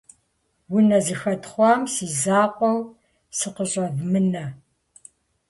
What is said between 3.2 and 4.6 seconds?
сыкъыщӀэвмынэ!